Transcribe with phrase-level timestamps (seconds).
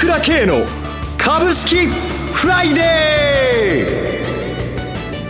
[0.00, 0.64] 倉慶の
[1.18, 4.22] 株式フライデ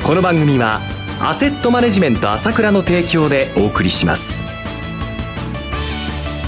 [0.00, 0.06] ー。
[0.06, 0.80] この番組は
[1.20, 4.44] アセットマネジメント朝倉の提供でお送りします。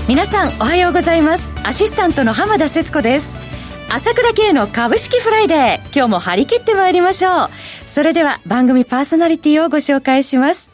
[0.06, 1.52] 皆さんおはようございます。
[1.64, 3.38] アシスタントの浜田節子です。
[3.90, 5.92] 朝倉慶の株式フライデー。
[5.92, 7.50] 今日も張り切ってまいりましょう。
[7.86, 10.70] それでは番組パーソナリティをご紹介します。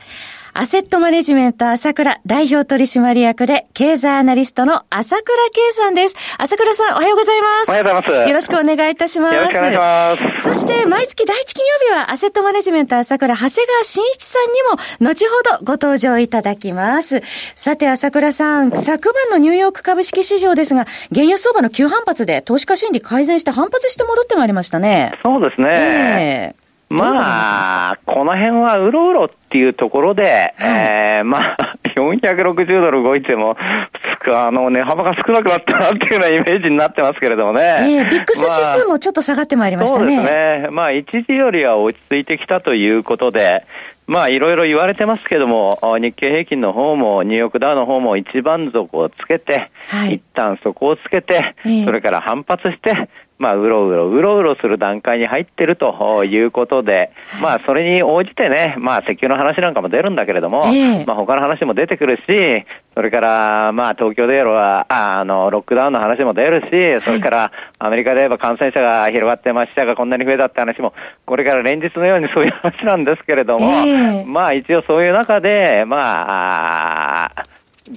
[0.61, 6.17] アセットマネジメント朝倉代表取締役で経済アナリストの朝倉慶さんです。
[6.37, 7.69] 朝倉さんおはようございます。
[7.69, 8.29] おはようございます。
[8.29, 9.35] よろしくお願いいたします。
[9.37, 10.43] よろしくお願いします。
[10.43, 14.53] そして毎月第一金曜日はアセットマネジメント朝倉長谷川慎一さん
[15.01, 17.23] にも後ほどご登場いただきます。
[17.55, 25.13] さて朝倉さん、昨晩のニューヨーク株式市場ですが、原油相場の急反発で投資家心理改善して反発して戻ってまいりましたね。
[25.23, 26.55] そうですね。
[26.57, 37.63] えーまあ、この辺はうろうろっていうところで、はい、えー、まあ、460ドル動いても、あの、値幅が少なくなったなっていうようなイメージになってますけれどもね。
[37.63, 40.17] えー、ビックス指数もちょっと下がってまいりましたね。
[40.17, 40.69] そうですね。
[40.71, 43.65] まあ、一時よりは落ち着いてきたということで、
[44.07, 56.39] まあ、いろいろ言われてますけども、日経平均の方も、ニューヨークダウの方も一番底をつけて、はい、一旦底をつけて、えー、それから反発して、まあ、うろうろ、うろうろする段階に入ってるとい。
[56.45, 62.23] うことで、まあ、それに応じてね、まあ、石油の話なんかも出るんだけれども、えー、まあ、他の話も出てくるし、
[62.95, 66.63] それから、まあ、東京で言えば、あの、ロックダウンの話も出る
[67.01, 70.93] し、それから、アメリカで言えば感染者が広がってましたが、こんなに増えたって話も、
[71.27, 77.33] これから連日のように そういう話なんですけれども、えー、まあ、一応そういう中で、まあ、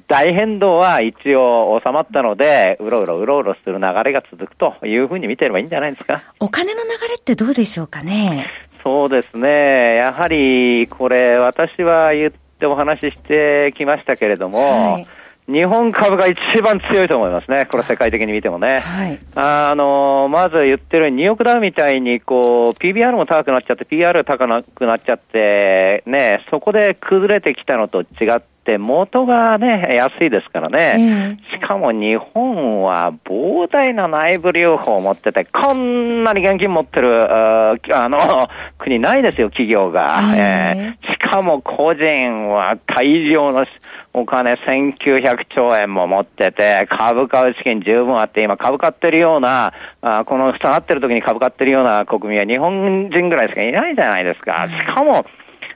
[0.07, 6.21] 大変動は一応収まったので、うろうろうろうろする流れが続くというふうに見てればいいんじゃないですか。
[6.39, 8.47] お金の流れってどうでしょうかね？
[8.83, 9.95] そうですね。
[9.95, 15.07] やはり、これ、私は言ってお話ししてきましたけれども、はい
[15.47, 17.65] 日本株が一番強いと思いますね。
[17.65, 18.79] これ世界的に見てもね。
[18.79, 31.37] はい、あの、まず言ってるニューヨークダウみたいに、こう、PBR も高くなっちゃって、PR 高くなっちゃって、ね、そこで崩れてきたのと違って、元がね、安いですからね。
[31.49, 37.75] えー、しかも日本は膨大な内部留保を持ってて、こんなに現金持ってる、あ
[38.09, 40.21] の、国ないですよ、企業が。
[40.35, 43.65] えー、えー、しかも個人は大量の
[44.13, 54.67] お金1900兆円も持ってて、株買う資金十分あって、今株買ってるような、あこの下がってる時に株買ってるような国民は日本人ぐらいしかいないじゃないですか。
[54.67, 55.25] しかも、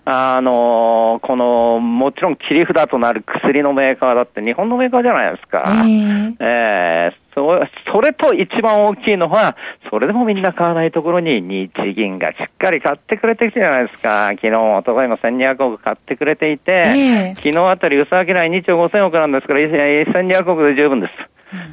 [0.06, 5.64] あのこの、もちろん切り札となる薬のメーカーだって日本のメーカーじゃないですか。
[5.66, 7.60] えー、えーそ
[7.92, 9.58] それと一番大きいのは、
[9.92, 14.30] それでもみんな買わないところに日銀がしっかり買ってくれてきてじゃないですか。
[14.30, 21.12] 昨日、おとといも1200億買ってくれていて、えー、昨日あたり、薄商い2兆5000億なんですから、1200億で十分です。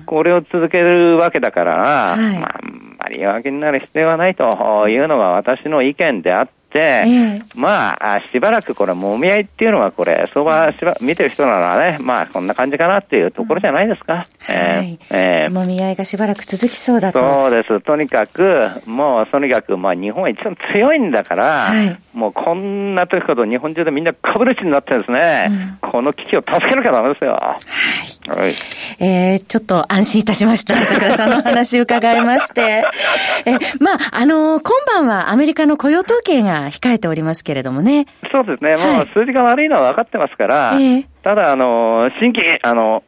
[0.00, 14.24] うん、これを続けるわけだから、はい、まあ、あんまり弱気になる必要はないというのが私の意見であって、、えー、まあ、しばらくこれ、もみ合いっていうのは、これ、相場しば見てる人ならね、まあ、こんな感じかなっていうところじゃないですか。
[15.10, 17.20] えもみ合いがしばらく続きそうだと。
[17.20, 17.80] そうです。
[17.80, 25.48] とにかく、もう、とにかく、まあ、日本は一番強いんだから、はい、もう、こんな時ほど日本中でみんな株主になってるんですね、
[25.82, 27.32] うん、この危機を助けなきゃダメですよ。
[27.32, 28.11] はい。
[28.28, 28.54] はい、
[29.00, 30.74] えー、ちょっと安心いたしました。
[30.86, 32.82] 桜さんのお話伺いまして。
[33.44, 38.06] え、まあ、あのー、今晩はアメリカの雇用統計が控えておりますけれどもね。
[38.30, 38.76] そうですね。
[38.76, 43.02] もう数字が悪いのは分かってますから、えー、ただ、あの、新規、あの、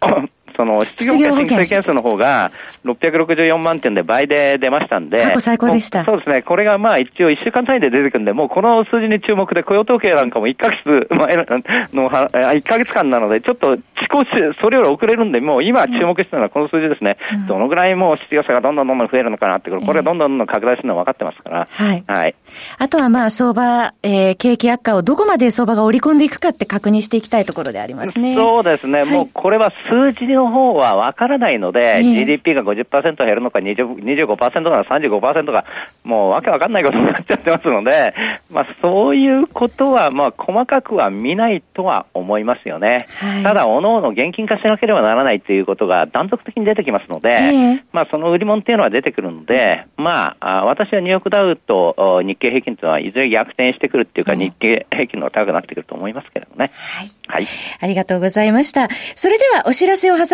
[0.56, 2.50] その失業保険申請件数の方が
[2.84, 6.04] 664万点で倍で出ましたんで、過去最高でした。
[6.04, 6.42] そうですね。
[6.42, 14.28] これがまあ一応1週間単位で出てくるんで、もうこの数字に注目で雇用統計なんかも1ヶ月 前の、1ヶ月間なので、ちょっと遅行し、
[14.60, 17.16] それより遅れるんで、もう今注目してるのはこの数字ですね。
[17.32, 21.68] うん、どのぐらいもう失業者がどんどんどんどん増えるのかなって、これはどんどんどんどん拡大するの分かってますから。
[21.70, 22.04] はい。
[22.06, 22.34] はい。
[22.78, 28.34] あとはまあ相場、えー、景気悪化をどこまで相場が織り込んでいくかって確認していきたいところでありますね。
[28.34, 29.00] そうですね。
[29.00, 35.64] はい、もうこれは数字の方は分かからないので、GDP が50%減るのか20、25%か35%か、
[36.04, 38.14] もうわけわかんないことになっちゃってますので、
[38.52, 43.06] まあそういうことは、まあ細かくは見ないとは思いますよね。
[43.20, 56.70] はい、ただ、おのおの現金化しなければならないということが断続的に出てきますので、えー、まあその売り物っていうのは出てくるので、まあ、私はニューヨークダウと日経平均というのはいずれ逆転してくるっていうか、日経平均の高くなってくると思いますけれどもね。
[56.72, 57.08] はい。
[57.26, 57.46] はい。
[57.80, 58.88] ありがとうございました。
[59.14, 60.33] それではお知らせを挟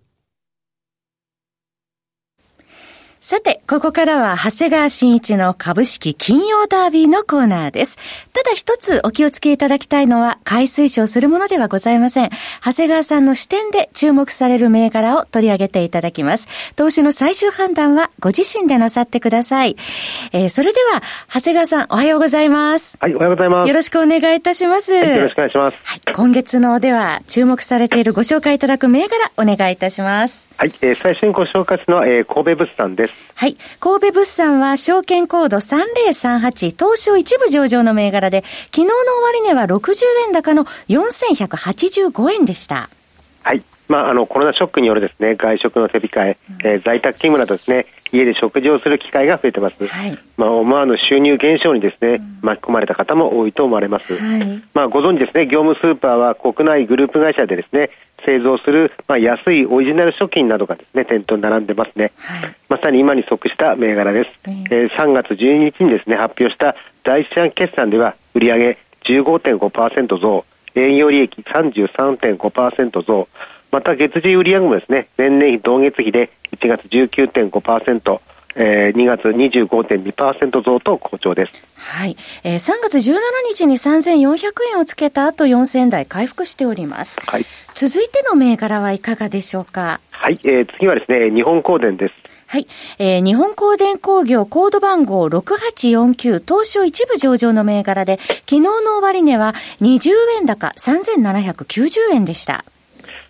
[3.23, 7.97] さて、ここからは長谷川新一の株式金曜ダービーのコーナーです。
[8.33, 12.31] ただ一つお気をつけいただきたいのは、買い推奨するものではございません。
[12.65, 16.73] 長谷川さんの視点で注目される銘柄を取り上げていただきます。
[16.75, 19.77] 投資の最終判断はご自身でなさってください。
[20.31, 22.97] えー、それでは、長谷川さん、おはようございます。
[22.99, 23.67] はい、おはようございます。
[23.67, 24.93] よろしくお願いいたします。
[24.93, 25.77] はい、よろしくお願いします。
[25.83, 30.49] はい、今月のでは、注目されているご紹介いただく銘柄、お願いいたします。
[30.57, 33.10] はい、えー、最初にご紹介するのは、えー、神戸物産です。
[33.35, 33.57] はい。
[33.79, 38.93] 神戸物産は証券コード3038東証一部上場の銘柄で、昨日の
[39.23, 42.89] 終値は60円高の4185円でした。
[43.43, 43.63] はい。
[43.87, 49.87] まあ、あの、コロナショックによるですね、外食の手控え、うん、えー、在宅勤務などですね、家で食事をする機会が増えてます。
[49.87, 54.17] はい、まあ、思わぬ収入減少にですね、うん、巻き込まれた方も多いと思われます。
[54.17, 57.89] はい、まあ、ご存知ですね、業務スーパーは国内グループ会社でですね、
[58.25, 62.11] 製造する、まあ、安いオリジナル食品などがですね、店頭に並んでますね。
[62.17, 64.29] はい、まさに今に即した銘柄です。
[64.47, 73.27] えー、えー、3月12日にですね、発表した第一四半決算では、売上15.5%増、営業利益33.5%増、
[73.71, 78.19] また月次売上もですね、前年比同月比で1月19.5%、
[78.55, 81.53] えー、2月25.2%増と好調です。
[81.77, 82.17] はい。
[82.43, 83.15] えー、3月17
[83.49, 87.21] 日に3400円をつけた後4000円台回復しております。
[87.25, 87.45] はい。
[87.73, 89.99] 続いての銘柄はいかがでしょうか？
[90.11, 90.39] はい。
[90.43, 92.13] えー、次はですね、日本光電です。
[92.47, 92.67] はい。
[92.99, 102.65] えー、日本光電工業コード番号6849東証一部上場の銘柄で、昨日の終値は20円高3790円でした。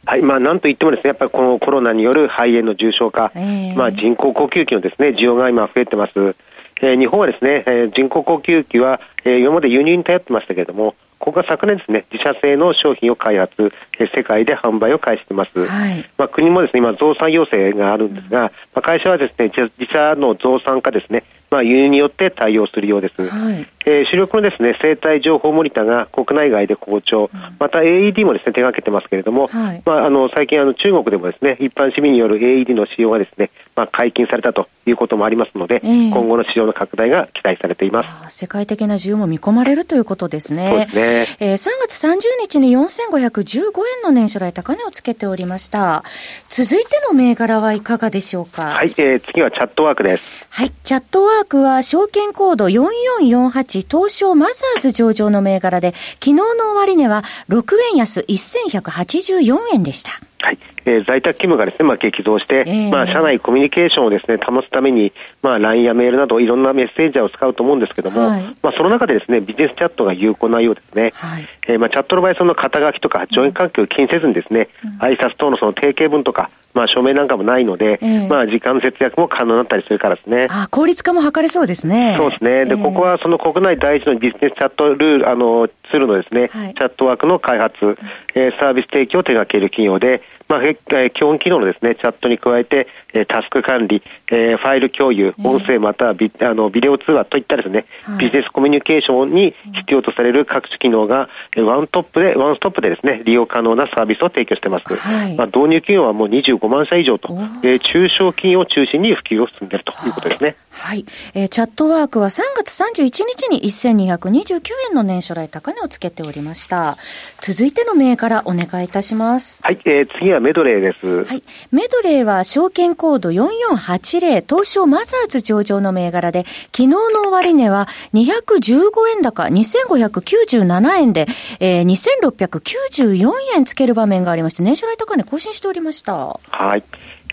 [0.05, 6.35] はいまあ、なんといってもですねやっぱりこのコロナによる肺炎の重症化、えー、まあ、人工呼吸器のですね需要が今増えてます。
[6.83, 15.67] えー、日本はですね、えー、人工呼吸器は、えー、今まで輸入に頼ってましたけれども、ここが昨年ですね、自社製の商品を開発、え世界で販売を開始しています。
[15.67, 23.27] はい、まあ、国もですね、今増産要請があるんですが、まあ、会社はですね、自社の増産かですね、まあ、輸入によって対応するようです。
[23.27, 38.37] はい、えー、主力のですね、生体情報モニターが国内外で好調、うん、また AED もですね、手掛けてますけれども、はい、まあ、あの、最近あの、中国でもですね、一般市民による AED の使用がですね、まあ、解禁されたということもありますので、えー、今後の市場の拡大が期待されています。
[38.37, 40.69] 世界的な需要も見込まれるということですね。
[40.69, 41.10] そうですね。
[41.39, 43.59] えー、3月30日に4515
[43.97, 46.03] 円の年初来高値をつけておりました。
[46.49, 48.63] 続いての銘柄はいかがでしょうか？
[48.63, 50.23] はい、えー、次はチャットワークです。
[50.49, 56.43] はい、チャットワークは証券コード4448東証マザーズ上場の銘柄で、昨日の
[56.73, 60.11] 終値は6円安1184円でした。
[60.41, 60.57] はい。
[60.83, 71.11] えー、在宅勤務がですね、まあ、激増して、えー、まあ、社内コミュニケーションをですね、保つために、まあ、LINE やメールなどいろんなメッセージャーを使うと思うんですけども、はい、まあ、その中でですね、ビジネスチャットが有効なようですね。
[71.13, 80.47] はい、えー、まあ、チャットの場合、その肩書きとか、上位関係を気にせずにですね、うん、挨拶等のその定型文とか、まあ、署名なんかもないので、えー、まあ、時間節約も可能になったりするからですね。
[80.49, 82.15] あ、効率化も図れそうですね。
[82.17, 82.65] そうですね。
[82.65, 87.97] で、ここはその国内第一のビジネスチャットルール、あの、ツールのですね、はい、チャットワークの開発、
[88.35, 90.21] えー、サービス提供を手掛ける企業で、
[90.51, 104.93] まあ、えー、基本機能のですね、チャットに加えて、えー、タスク管理、えー、ファイル共有、音声またはビあのビデオ通話といったですね、はい、ビジネスコミュニケーションに必要とされる各種機能が、えー、ワントップで、ワンストップでですね、利用可能なサービスを提供しています。
[104.93, 107.29] はい、まあ、導入企業はもう25万社以上と、
[107.63, 110.57] えー、中小企業を中心に普及を進んでいるということですね。
[110.71, 111.05] はい。
[111.33, 116.97] えー、チャットワークは3月31日に1229円の年初来高値をつけておりました。
[117.39, 119.63] 続いての銘柄お願いいたします。
[119.63, 119.79] はい。
[119.85, 121.23] えー、次はメドレーです。
[121.25, 121.43] はい。
[121.71, 126.45] メドレーは証券コード4480東証マザーズ上場の銘柄で、
[126.75, 131.27] 昨日の終値は215円高2597円で、
[131.59, 136.39] えー、2694円つける場面がありまして、年初来高値更新しておりました。
[136.49, 136.83] はい。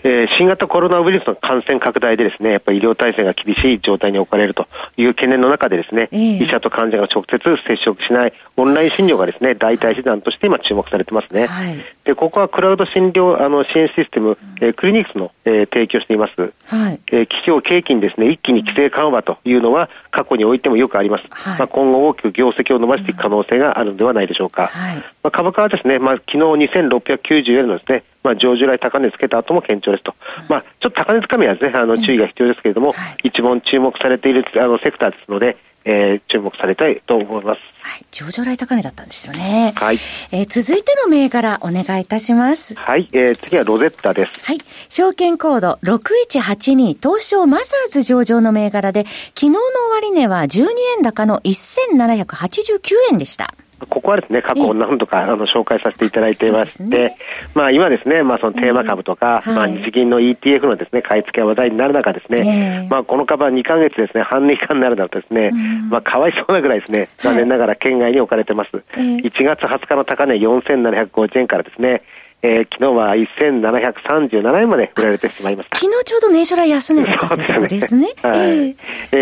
[0.03, 11.47] えー、新型コロナウイルスの感染拡大でですね、やっぱり医療体制が厳しい状態に置かれるという懸念の中でですね、えー、医者と患者が直接接触しないオンライン診療がですね、代替手段として今注目されてますね。
[11.47, 16.53] はい、で、ここはクラウド診療あの支援システム、えー、クリニックスの、えー、提供しています。
[16.65, 21.25] はい、えー、企業景気にですね、一気に規制緩和というのは過去においてもよくあります。
[21.29, 24.67] はい、まあ今後大きく業績を伸ばしていく可能性があるのではないでしょうか。
[24.67, 30.13] はい、まあ株価はですね、まあ昨日2690円のですね、まあ、上場来高値つけた後も堅調ですと、
[30.49, 37.61] まあ、ちょっと高値つかみはですね、あの注意が必要ですけれども、はい、一番注目されているあのセクターですので、えー、注目されたいと思います。
[37.81, 39.73] はい、上場来高値だったんですよね。
[39.75, 39.99] はい。
[40.31, 42.75] えー、続いての銘柄お願いいたします。
[42.75, 44.31] はい、えー、次はロゼッタです。
[44.43, 44.57] はい。
[44.89, 49.59] 証券コード6182東証マザーズ上場の銘柄で、昨日の
[49.91, 52.79] 終値は12円高の1789
[53.11, 53.53] 円でした。
[53.87, 57.17] ここはですね、過去何度か、あの紹介させていただいていまして、ね、
[57.55, 65.51] まあ今ですね、まあそのテーマ株とか、まあ日銀の ETF のですね、買い付けが話題になる中ですね、まあこの株は2ヶ月ですね、半値以下になるなとですね、
[65.89, 68.83] まあかわいそうなぐらいですね、残念ながら県外に置かれてます。
[68.95, 72.01] 1月20日の高値4750円からですね、
[72.41, 75.77] えー、昨日は1737円まで売られてしまいました。
[75.77, 78.07] 昨日ちょうど年初来安値だったというところですね。
[78.21, 78.75] はい、え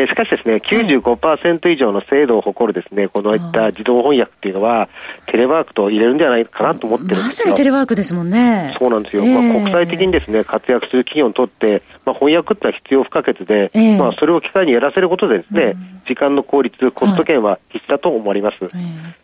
[0.03, 4.87] ー、しかしですね、95%以上の精度を誇るですね、このいった自動翻訳っていうのは、
[5.25, 8.75] テレワークと入れるんじゃないかなと思ってるんですまさにテレワークですもんね。
[8.77, 9.23] そうなんですよ。
[9.23, 18.63] えー、まあ、国際的にですね、活躍する企業にとって、まあ、翻訳ってのは必要不可欠で、えー、まあ、それを機会にやらせることでですね、うん、時間の効率、コスト減は必須だと思われます。
[18.63, 18.73] はい、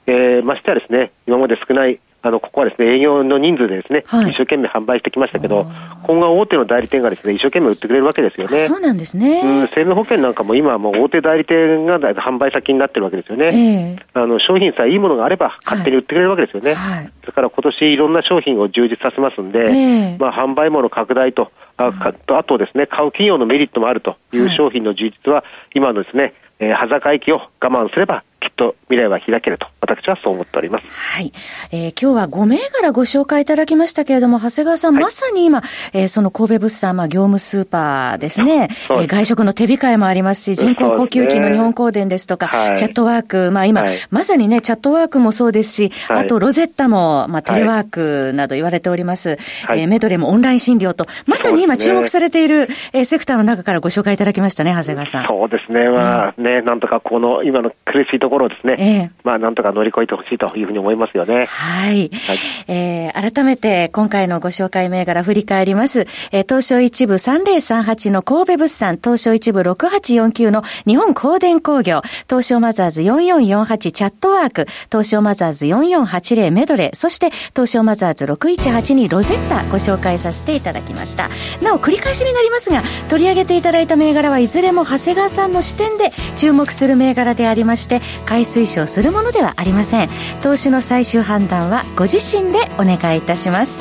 [0.08, 5.68] えー、ましてはですね、今まで少ないあのここはですね営業の人数でですね、はい、一生懸命販売してきましたけど、
[6.04, 8.60] 今後は大手の代理店がですね一生懸命売ってくれるわけですよね。
[8.62, 9.42] そうなんですね。
[9.44, 13.48] うん、生命保険なんかも今はもう大手代理店が販売先になってるわけですよね。
[13.48, 16.76] えー、あの商品さえいいものがあれば勝手に売ってくれるわけですよね。
[16.76, 21.92] はい、だから今年いろんな商品を充実させますんで、えー、まあ販売網の拡大とあ
[22.28, 30.88] あとですね買う企業のメリットもあるという商品の充実は、今のですね、えー、端境期を我慢すればきっと未来は開けると、私はそう思っております。
[30.88, 31.34] はい。
[31.72, 55.26] えー、今日は5銘柄ご紹介いただきましたけれども、長谷川さん、はい、まさに今、えー、その神戸物産、まあ、業務スーパーですね、えー、外食の手控えもありますし、人工呼吸器の日本光電ですとか、ね、チャットワーク、まあ今、はい、まさにね、チャットワークもそうですし、はい、あとロゼッタも、まあテレワークなど言われております、はい、えー、メドレーもオンライン診療と、まさに今注目されている、ね、えー、セクターの中からご紹介いただきましたね、長谷川さん。
[55.26, 61.46] そうですね、まあね、なんとかこの今の苦しいところですね、えー、まあ、なんとか乗り越えてほしいというふうに思いますよね。
[61.46, 62.10] はい。
[62.10, 66.08] はい、えー、改めて、今回のご紹介銘柄振り返ります。
[66.32, 81.30] えー、東証一部3038の神戸物産、東証一部6849の日本光電工業、東証マザーズ4448チャットワーク、東証マザーズ4480メドレー、そして東証マザーズ6182ロゼッタご紹介させていただきました。
[81.62, 88.02] なお、繰り返しになりますが、取り上げていただいた銘柄はいずれも長谷川さんの視点で注目する銘柄でありまして、
[88.34, 90.10] 買い推奨するものではありません。
[90.42, 93.80] 投資の最終判断はご自身でお願いいたします。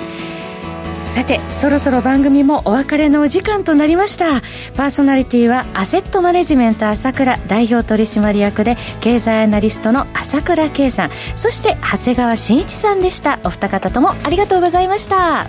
[1.01, 4.43] さてそろそろ番組もお別れのお時間となりました。
[4.77, 11.11] パーソナリティはアセットマネジメント朝倉代表取締役で経済アナリストの朝倉圭さん。
[11.35, 13.39] そして長谷川慎一さんでした。
[13.45, 15.47] お二方ともありがとうございました。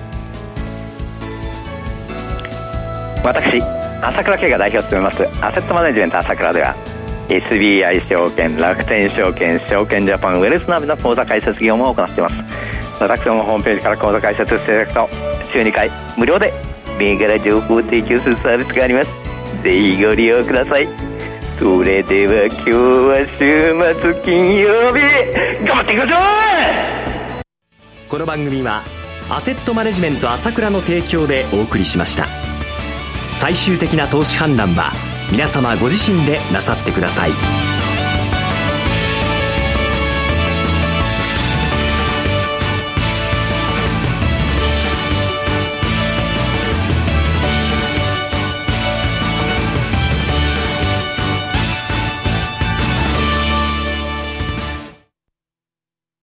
[3.22, 3.62] 私
[4.02, 6.74] 朝倉圭が代表を務めますアセットマネジメント朝倉では
[7.30, 12.36] SBI 証券、楽天証券、証券ジャパン、ウェルスナビの口座開設業務を行っています。
[13.00, 15.10] 私どもホームページから口座開設していただくと、
[15.52, 16.54] 週2回無料で
[16.98, 19.12] 銘柄情報を提供するサービスがあります。
[19.64, 20.88] ぜひご利用ください。
[21.60, 25.02] それでは今日は週末金曜日、
[25.66, 28.82] 頑張っていきましょうこの番組は、
[29.30, 32.28] アセットマネジメント朝倉の提供でお送りしました。
[33.34, 34.92] 最終的な投資判断は、
[35.34, 37.73] 皆様ご自身でなさってください。